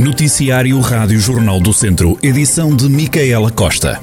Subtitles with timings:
[0.00, 4.00] Noticiário Rádio Jornal do Centro, edição de Micaela Costa.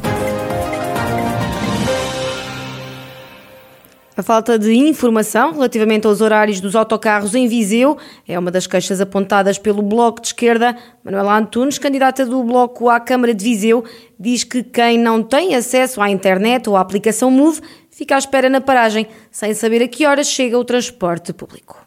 [4.15, 7.97] A falta de informação relativamente aos horários dos autocarros em Viseu
[8.27, 10.77] é uma das queixas apontadas pelo Bloco de Esquerda.
[11.03, 13.83] Manuela Antunes, candidata do Bloco à Câmara de Viseu,
[14.19, 17.59] diz que quem não tem acesso à internet ou à aplicação Move
[17.89, 21.86] fica à espera na paragem, sem saber a que horas chega o transporte público.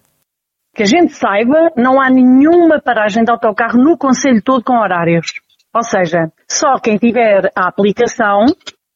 [0.74, 5.26] Que a gente saiba, não há nenhuma paragem de autocarro no Conselho todo com horários.
[5.74, 8.46] Ou seja, só quem tiver a aplicação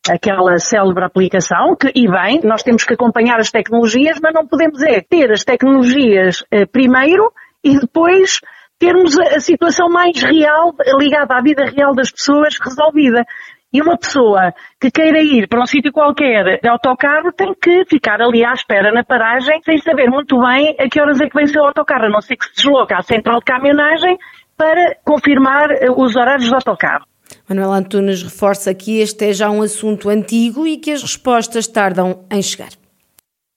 [0.09, 4.83] aquela célebre aplicação, que, e bem, nós temos que acompanhar as tecnologias, mas não podemos
[4.83, 7.33] é ter as tecnologias eh, primeiro
[7.65, 8.39] e depois
[8.79, 13.25] termos a, a, situação mais real, ligada à vida real das pessoas, resolvida.
[13.75, 18.23] E uma pessoa que queira ir para um sítio qualquer de autocarro tem que ficar
[18.23, 21.45] ali à espera na paragem sem saber muito bem a que horas é que vem
[21.45, 24.17] o seu autocarro, a não ser que se desloca à central de caminhonagem
[24.57, 27.05] para confirmar eh, os horários do autocarro.
[27.49, 32.25] Manuel Antunes reforça que este é já um assunto antigo e que as respostas tardam
[32.31, 32.71] em chegar.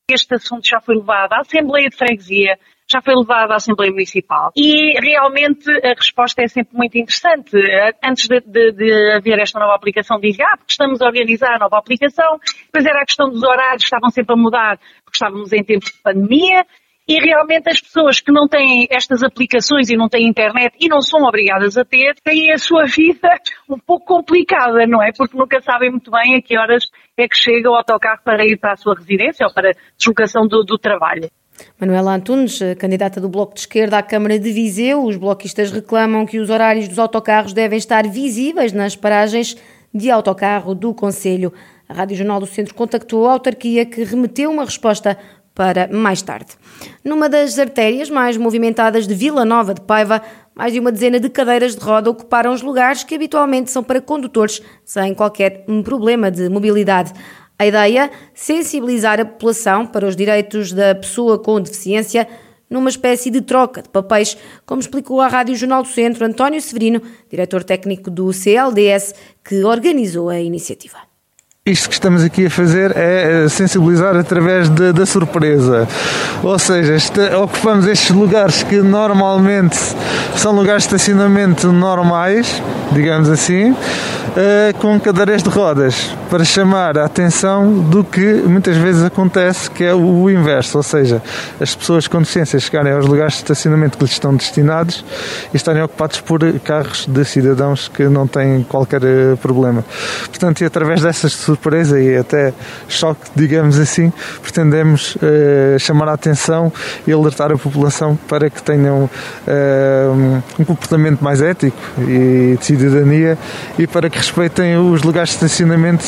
[0.09, 2.57] Este assunto já foi levado à Assembleia de Freguesia,
[2.89, 7.57] já foi levado à Assembleia Municipal e realmente a resposta é sempre muito interessante.
[8.03, 11.59] Antes de, de, de haver esta nova aplicação, dizia, ah, porque estamos a organizar a
[11.59, 15.63] nova aplicação, depois era a questão dos horários, estavam sempre a mudar, porque estávamos em
[15.63, 16.65] tempos de pandemia,
[17.07, 21.01] e realmente as pessoas que não têm estas aplicações e não têm internet e não
[21.01, 23.29] são obrigadas a ter, têm a sua vida
[23.69, 25.11] um pouco complicada, não é?
[25.17, 26.83] Porque nunca sabem muito bem a que horas
[27.17, 30.47] é que chega o autocarro para ir para a sua residência ou para a deslocação
[30.47, 31.29] do, do trabalho.
[31.79, 36.39] Manuela Antunes, candidata do Bloco de Esquerda à Câmara de Viseu, os bloquistas reclamam que
[36.39, 39.57] os horários dos autocarros devem estar visíveis nas paragens
[39.93, 41.53] de autocarro do Conselho.
[41.87, 45.17] A Rádio Jornal do Centro contactou a autarquia que remeteu uma resposta
[45.55, 46.51] para mais tarde.
[47.03, 50.21] Numa das artérias mais movimentadas de Vila Nova de Paiva,
[50.53, 53.99] mais de uma dezena de cadeiras de roda ocuparam os lugares que habitualmente são para
[53.99, 57.11] condutores sem qualquer problema de mobilidade.
[57.59, 58.11] A ideia?
[58.35, 62.27] Sensibilizar a população para os direitos da pessoa com deficiência
[62.69, 67.01] numa espécie de troca de papéis, como explicou à Rádio Jornal do Centro António Severino,
[67.29, 70.97] diretor técnico do CLDS, que organizou a iniciativa.
[71.65, 75.85] Isto que estamos aqui a fazer é eh, sensibilizar através de, da surpresa.
[76.41, 76.95] Ou seja,
[77.43, 79.77] ocupamos estes lugares que normalmente
[80.37, 82.61] são lugares de estacionamento normais,
[82.93, 83.75] digamos assim,
[84.37, 89.83] uh, com cadeiras de rodas, para chamar a atenção do que muitas vezes acontece, que
[89.83, 91.21] é o inverso, ou seja,
[91.59, 95.03] as pessoas com deficiência chegarem aos lugares de estacionamento que lhes estão destinados
[95.53, 99.83] e estarem ocupados por carros de cidadãos que não têm qualquer eh, problema.
[100.27, 102.53] Portanto, e através dessas surpresa e até
[102.87, 104.11] choque, digamos assim,
[104.41, 106.71] pretendemos uh, chamar a atenção
[107.05, 113.37] e alertar a população para que tenham uh, um comportamento mais ético e de cidadania
[113.77, 116.03] e para que respeitem os lugares de estacionamento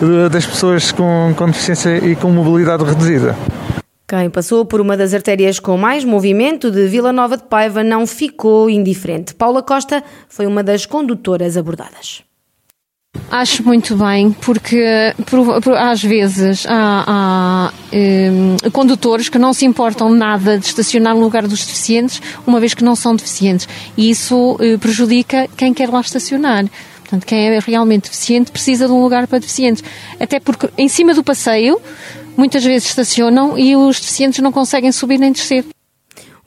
[0.00, 3.36] uh, das pessoas com, com deficiência e com mobilidade reduzida.
[4.06, 8.06] Quem passou por uma das artérias com mais movimento de Vila Nova de Paiva não
[8.06, 9.34] ficou indiferente.
[9.34, 12.22] Paula Costa foi uma das condutoras abordadas.
[13.30, 19.66] Acho muito bem, porque por, por, às vezes há, há um, condutores que não se
[19.66, 23.68] importam nada de estacionar no lugar dos deficientes, uma vez que não são deficientes.
[23.96, 26.64] E isso uh, prejudica quem quer lá estacionar.
[27.08, 29.82] Portanto, quem é realmente deficiente precisa de um lugar para deficientes.
[30.20, 31.80] Até porque em cima do passeio,
[32.36, 35.64] muitas vezes estacionam e os deficientes não conseguem subir nem descer.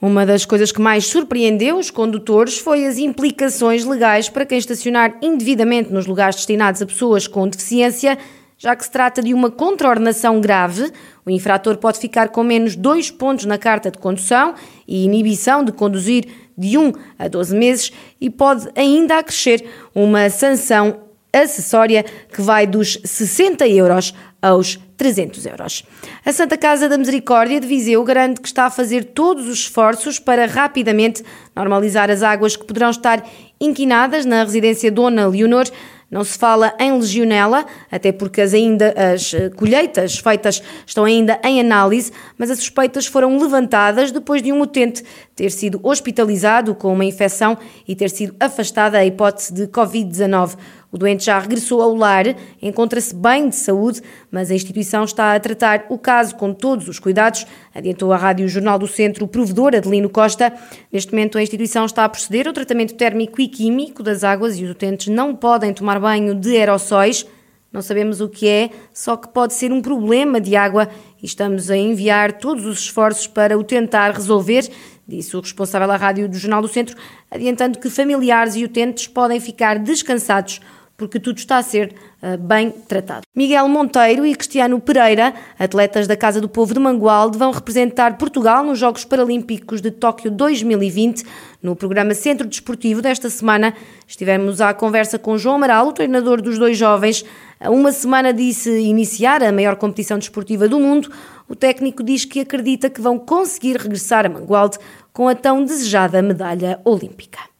[0.00, 5.16] Uma das coisas que mais surpreendeu os condutores foi as implicações legais para quem estacionar
[5.20, 8.16] indevidamente nos lugares destinados a pessoas com deficiência,
[8.56, 10.92] já que se trata de uma contraordenação grave.
[11.26, 14.54] O infrator pode ficar com menos dois pontos na carta de condução
[14.86, 16.24] e inibição de conduzir
[16.62, 19.64] de 1 a 12 meses e pode ainda acrescer
[19.94, 21.00] uma sanção
[21.32, 25.84] acessória que vai dos 60 euros aos 300 euros.
[26.24, 30.18] A Santa Casa da Misericórdia de Viseu garante que está a fazer todos os esforços
[30.18, 31.24] para rapidamente
[31.56, 33.24] normalizar as águas que poderão estar
[33.60, 35.64] inquinadas na residência Dona Leonor.
[36.10, 41.40] Não se fala em legionela, até porque as, ainda, as eh, colheitas feitas estão ainda
[41.42, 45.02] em análise, mas as suspeitas foram levantadas depois de um utente
[45.42, 47.58] ter sido hospitalizado com uma infecção
[47.88, 50.56] e ter sido afastada a hipótese de Covid-19.
[50.92, 52.26] O doente já regressou ao lar,
[52.62, 54.00] encontra-se bem de saúde,
[54.30, 57.44] mas a instituição está a tratar o caso com todos os cuidados,
[57.74, 60.52] adiantou a Rádio Jornal do Centro provedor Adelino Costa.
[60.92, 64.62] Neste momento, a instituição está a proceder ao tratamento térmico e químico das águas e
[64.62, 67.26] os utentes não podem tomar banho de aerossóis.
[67.72, 70.90] Não sabemos o que é, só que pode ser um problema de água
[71.22, 74.68] e estamos a enviar todos os esforços para o tentar resolver,
[75.06, 76.96] disse o responsável à rádio do Jornal do Centro,
[77.30, 80.60] adiantando que familiares e utentes podem ficar descansados
[81.02, 83.22] porque tudo está a ser uh, bem tratado.
[83.34, 88.62] Miguel Monteiro e Cristiano Pereira, atletas da Casa do Povo de Mangualde, vão representar Portugal
[88.62, 91.24] nos Jogos Paralímpicos de Tóquio 2020.
[91.60, 93.74] No programa Centro Desportivo desta semana,
[94.06, 97.24] estivemos à conversa com João Amaral, o treinador dos dois jovens.
[97.60, 101.10] Uma semana disse iniciar a maior competição desportiva do mundo.
[101.48, 104.78] O técnico diz que acredita que vão conseguir regressar a Mangualde
[105.12, 107.51] com a tão desejada medalha olímpica.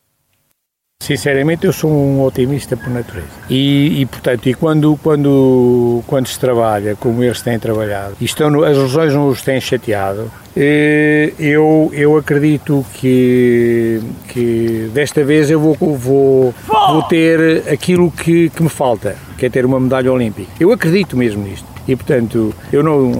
[1.02, 3.26] Sinceramente, eu sou um otimista por natureza.
[3.50, 8.62] E, e, portanto, e quando, quando, quando se trabalha como eles têm trabalhado, e estão,
[8.62, 15.58] as lesões não os têm chateado, eh, eu, eu acredito que, que desta vez eu
[15.58, 20.52] vou, vou, vou ter aquilo que, que me falta, que é ter uma medalha olímpica.
[20.60, 21.71] Eu acredito mesmo nisto.
[21.86, 23.10] E, portanto, eu não,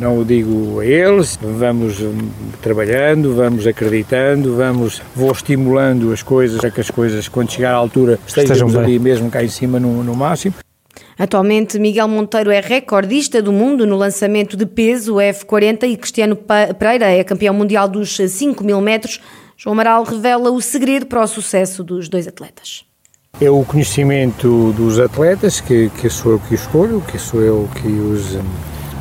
[0.00, 1.98] não o digo a eles, vamos
[2.62, 7.76] trabalhando, vamos acreditando, vamos, vou estimulando as coisas, para que as coisas, quando chegar à
[7.76, 10.54] altura, estejamos ali mesmo cá em cima no, no máximo.
[11.18, 16.36] Atualmente, Miguel Monteiro é recordista do mundo no lançamento de peso F40 e Cristiano
[16.78, 19.20] Pereira é campeão mundial dos 5 mil metros.
[19.56, 22.85] João Amaral revela o segredo para o sucesso dos dois atletas.
[23.40, 27.86] É o conhecimento dos atletas, que, que sou eu que escolho, que sou eu que
[27.86, 28.38] os,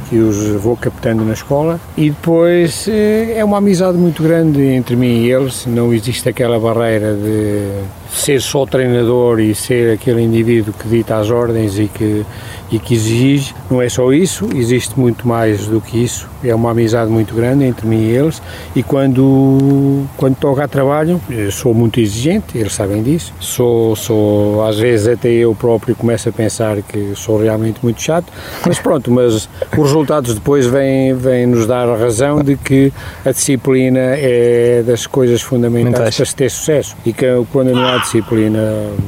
[0.10, 4.98] que os vou captando na escola, e depois eh, é uma amizade muito grande entre
[4.98, 7.70] mim e eles, não existe aquela barreira de
[8.16, 12.26] ser só treinador e ser aquele indivíduo que dita as ordens e que,
[12.72, 16.28] e que exige, não é só isso, existe muito mais do que isso.
[16.44, 18.42] É uma amizade muito grande entre mim e eles
[18.76, 21.20] e quando, quando toca a trabalho,
[21.52, 23.34] sou muito exigente, eles sabem disso.
[23.40, 28.32] Sou, sou, às vezes até eu próprio começo a pensar que sou realmente muito chato,
[28.66, 32.94] mas pronto, mas os resultados depois vêm, vêm nos dar a razão de que
[33.26, 38.00] a disciplina é das coisas fundamentais para se ter sucesso e que quando não há
[38.06, 38.60] disciplina,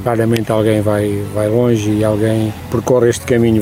[0.04, 3.62] raramente alguém vai, vai longe e alguém percorre este caminho.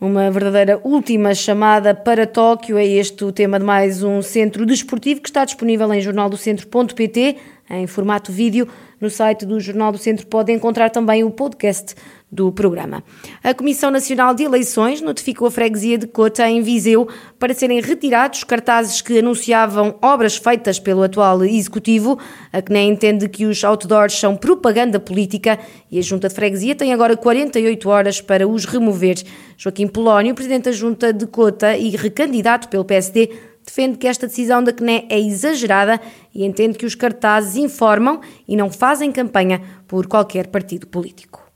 [0.00, 5.20] Uma verdadeira última chamada para Tóquio é este o tema de mais um centro desportivo
[5.20, 7.36] que está disponível em jornaldocentro.pt
[7.70, 8.68] em formato vídeo.
[9.00, 11.94] No site do Jornal do Centro pode encontrar também o podcast
[12.30, 13.02] do programa.
[13.42, 17.08] A Comissão Nacional de Eleições notificou a freguesia de Cota, em Viseu,
[17.38, 22.18] para serem retirados cartazes que anunciavam obras feitas pelo atual Executivo.
[22.52, 25.58] A CNE entende que os outdoors são propaganda política
[25.90, 29.16] e a Junta de Freguesia tem agora 48 horas para os remover.
[29.56, 33.30] Joaquim Polónio, Presidente da Junta de Cota e recandidato pelo PSD,
[33.68, 36.00] defende que esta decisão da CNE é exagerada
[36.34, 41.46] e entende que os cartazes informam e não fazem campanha por qualquer partido político.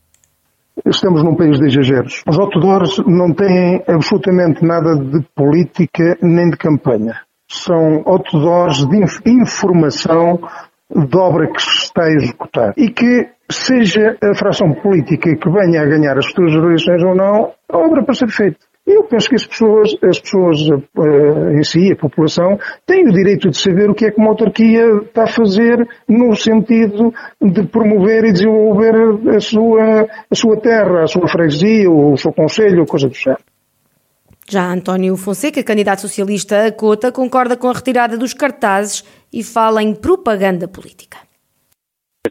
[0.87, 2.23] Estamos num país de exageros.
[2.29, 7.20] Os outdoors não têm absolutamente nada de política nem de campanha.
[7.49, 10.41] São outdoors de informação
[10.91, 12.73] de obra que se está a executar.
[12.76, 17.53] E que, seja a fração política que venha a ganhar as futuras eleições ou não,
[17.70, 18.72] a obra para ser feita.
[18.84, 23.49] Eu penso que as pessoas, as pessoas uh, em si, a população, têm o direito
[23.49, 28.25] de saber o que é que uma autarquia está a fazer no sentido de promover
[28.25, 28.94] e desenvolver
[29.37, 33.43] a sua, a sua terra, a sua freguesia, o seu conselho, coisa do género.
[34.49, 39.81] Já António Fonseca, candidato socialista a Cota, concorda com a retirada dos cartazes e fala
[39.82, 41.18] em propaganda política.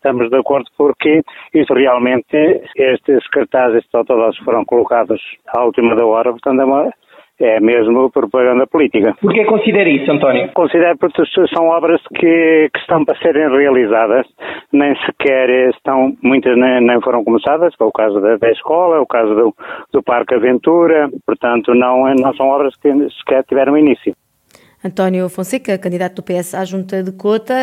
[0.02, 1.22] Estamos de acordo porque
[1.54, 2.36] isso realmente,
[2.76, 6.92] estes cartazes, estes autodoses foram colocados à última da hora, portanto é, uma,
[7.40, 9.14] é mesmo propaganda política.
[9.22, 10.52] Por que considera isso, António?
[10.56, 11.22] Considero porque
[11.54, 14.26] são obras que, que estão para serem realizadas,
[14.74, 19.00] nem sequer estão, muitas nem, nem foram começadas, é o caso da, da escola, é
[19.00, 19.56] o caso do,
[19.94, 24.16] do Parque Aventura, portanto não, não são obras que sequer tiveram início.
[24.84, 27.54] António Fonseca, candidato do PS à Junta de Cota,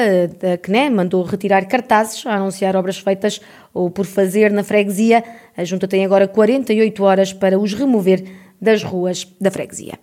[0.40, 3.40] da CNE, mandou retirar cartazes a anunciar obras feitas
[3.75, 5.25] ou por fazer na freguesia.
[5.56, 8.25] A Junta tem agora 48 horas para os remover
[8.60, 9.98] das ruas da freguesia.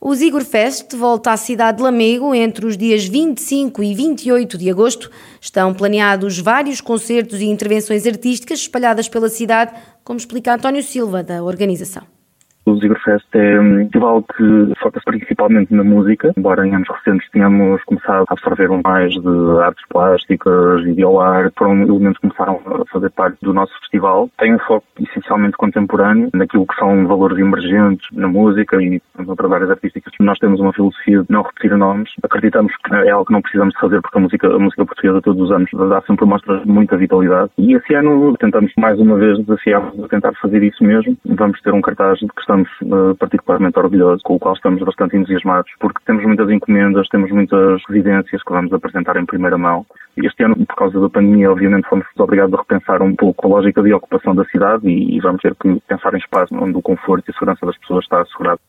[0.00, 4.70] O Zigor Fest volta à cidade de Lamego entre os dias 25 e 28 de
[4.70, 5.10] agosto.
[5.40, 9.72] Estão planeados vários concertos e intervenções artísticas espalhadas pela cidade,
[10.04, 12.19] como explica António Silva, da organização.
[12.66, 17.82] O Zigerfest é um festival que foca-se principalmente na música, embora em anos recentes tenhamos
[17.84, 23.38] começado a absorver mais de artes plásticas, videoarte, foram elementos que começaram a fazer parte
[23.40, 24.28] do nosso festival.
[24.38, 29.70] Tem um foco essencialmente contemporâneo, naquilo que são valores emergentes na música e outras áreas
[29.70, 30.12] artísticas.
[30.20, 32.10] Nós temos uma filosofia de não repetir nomes.
[32.22, 35.42] Acreditamos que é algo que não precisamos fazer porque a música, a música portuguesa todos
[35.42, 37.50] os anos dá sempre mostras muita vitalidade.
[37.56, 41.16] E esse ano tentamos mais uma vez desafiar a tentar fazer isso mesmo.
[41.24, 45.16] Vamos ter um cartaz de questão estamos uh, particularmente orgulhosos, com o qual estamos bastante
[45.16, 49.86] entusiasmados, porque temos muitas encomendas, temos muitas residências que vamos apresentar em primeira mão.
[50.16, 53.80] Este ano, por causa da pandemia, obviamente fomos obrigados a repensar um pouco a lógica
[53.82, 57.28] de ocupação da cidade e, e vamos ter que pensar em espaço onde o conforto
[57.28, 58.60] e a segurança das pessoas está assegurado.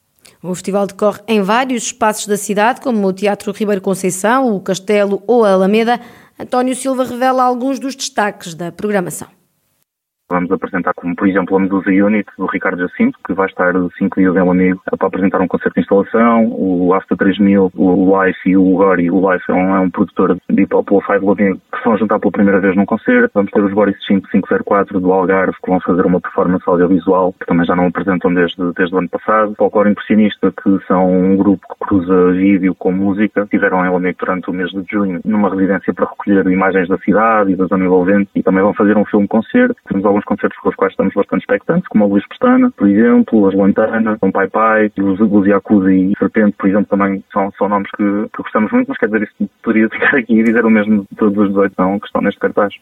[0.43, 5.23] O festival decorre em vários espaços da cidade, como o Teatro Ribeiro Conceição, o Castelo
[5.27, 5.99] ou a Alameda.
[6.39, 9.40] António Silva revela alguns dos destaques da programação.
[10.31, 14.19] Vamos apresentar como, por exemplo, a Medusa Unit do Ricardo Jacinto, que vai estar cinco
[14.19, 16.45] dias em Amigo para apresentar um concerto de instalação.
[16.47, 19.11] O After 3000, o Life e o Gori.
[19.11, 21.83] O Life é um, é um produtor de hip hop lo de Amigo que se
[21.83, 23.31] vão juntar pela primeira vez num concerto.
[23.33, 27.65] Vamos ter os Boris 5504 do Algarve, que vão fazer uma performance audiovisual, que também
[27.65, 29.53] já não apresentam desde, desde o ano passado.
[29.57, 33.43] Folclore Impressionista, que são um grupo que cruza vídeo com música.
[33.43, 37.51] Estiveram em Amigo durante o mês de junho, numa residência para recolher imagens da cidade
[37.51, 38.29] e da zona envolvente.
[38.35, 39.75] E também vão fazer um filme-concerto.
[39.87, 42.87] Temos alguns alguns concertos com os quais estamos bastante expectantes, como a Luís Pestana, por
[42.87, 47.51] exemplo, as Lantana, o Pai Pai, os, os Yakuza e Serpente, por exemplo, também são,
[47.57, 50.65] são nomes que, que gostamos muito, mas quer dizer, isso poderia ficar aqui e dizer
[50.65, 52.73] o mesmo de todos os 18 não, que estão neste cartaz.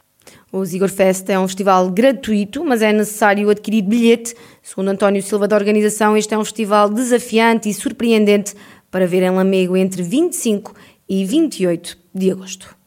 [0.52, 4.36] O Zigor Fest é um festival gratuito, mas é necessário adquirir bilhete.
[4.62, 8.54] Segundo António Silva da organização, este é um festival desafiante e surpreendente
[8.92, 10.74] para ver em Lamego entre 25
[11.08, 12.79] e 28 de agosto.